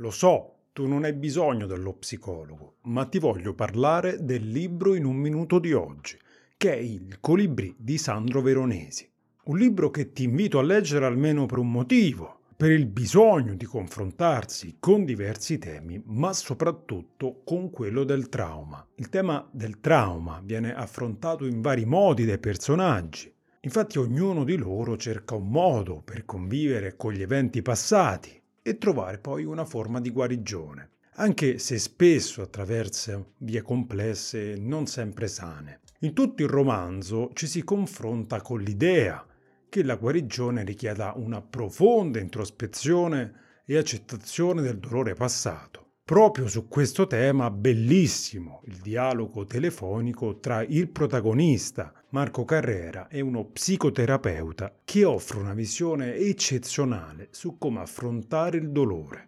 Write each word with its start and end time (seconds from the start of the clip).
Lo 0.00 0.12
so, 0.12 0.66
tu 0.72 0.86
non 0.86 1.02
hai 1.02 1.12
bisogno 1.12 1.66
dello 1.66 1.92
psicologo, 1.92 2.76
ma 2.82 3.06
ti 3.06 3.18
voglio 3.18 3.52
parlare 3.52 4.24
del 4.24 4.48
libro 4.48 4.94
in 4.94 5.04
un 5.04 5.16
minuto 5.16 5.58
di 5.58 5.72
oggi, 5.72 6.16
che 6.56 6.72
è 6.72 6.76
Il 6.76 7.18
Colibrì 7.18 7.74
di 7.76 7.98
Sandro 7.98 8.40
Veronesi. 8.40 9.10
Un 9.46 9.58
libro 9.58 9.90
che 9.90 10.12
ti 10.12 10.22
invito 10.22 10.60
a 10.60 10.62
leggere 10.62 11.04
almeno 11.04 11.46
per 11.46 11.58
un 11.58 11.72
motivo, 11.72 12.42
per 12.56 12.70
il 12.70 12.86
bisogno 12.86 13.54
di 13.54 13.64
confrontarsi 13.64 14.76
con 14.78 15.04
diversi 15.04 15.58
temi, 15.58 16.00
ma 16.04 16.32
soprattutto 16.32 17.40
con 17.42 17.70
quello 17.70 18.04
del 18.04 18.28
trauma. 18.28 18.86
Il 18.94 19.08
tema 19.08 19.48
del 19.50 19.80
trauma 19.80 20.40
viene 20.44 20.72
affrontato 20.76 21.44
in 21.44 21.60
vari 21.60 21.86
modi 21.86 22.24
dai 22.24 22.38
personaggi. 22.38 23.34
Infatti 23.62 23.98
ognuno 23.98 24.44
di 24.44 24.56
loro 24.56 24.96
cerca 24.96 25.34
un 25.34 25.48
modo 25.48 26.02
per 26.04 26.24
convivere 26.24 26.94
con 26.94 27.12
gli 27.12 27.22
eventi 27.22 27.62
passati 27.62 28.37
e 28.68 28.76
trovare 28.76 29.16
poi 29.16 29.44
una 29.44 29.64
forma 29.64 29.98
di 29.98 30.10
guarigione, 30.10 30.90
anche 31.14 31.58
se 31.58 31.78
spesso 31.78 32.42
attraverso 32.42 33.32
vie 33.38 33.62
complesse 33.62 34.56
non 34.56 34.86
sempre 34.86 35.26
sane. 35.26 35.80
In 36.00 36.12
tutto 36.12 36.42
il 36.42 36.48
romanzo 36.48 37.30
ci 37.32 37.46
si 37.46 37.64
confronta 37.64 38.42
con 38.42 38.60
l'idea 38.60 39.26
che 39.70 39.82
la 39.82 39.96
guarigione 39.96 40.64
richieda 40.64 41.14
una 41.16 41.40
profonda 41.40 42.20
introspezione 42.20 43.62
e 43.64 43.78
accettazione 43.78 44.60
del 44.60 44.78
dolore 44.78 45.14
passato. 45.14 45.87
Proprio 46.08 46.48
su 46.48 46.68
questo 46.68 47.06
tema 47.06 47.50
bellissimo 47.50 48.62
il 48.64 48.78
dialogo 48.78 49.44
telefonico 49.44 50.38
tra 50.38 50.62
il 50.62 50.88
protagonista 50.88 51.92
Marco 52.12 52.46
Carrera 52.46 53.08
e 53.08 53.20
uno 53.20 53.44
psicoterapeuta 53.44 54.74
che 54.86 55.04
offre 55.04 55.40
una 55.40 55.52
visione 55.52 56.14
eccezionale 56.14 57.28
su 57.30 57.58
come 57.58 57.80
affrontare 57.80 58.56
il 58.56 58.70
dolore. 58.70 59.27